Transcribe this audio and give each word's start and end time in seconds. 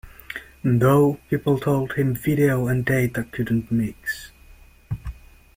Though, 0.63 1.19
people 1.29 1.59
told 1.59 1.93
him 1.93 2.15
video 2.15 2.65
and 2.67 2.83
data 2.83 3.23
couldn't 3.31 3.71
mix. 3.71 4.31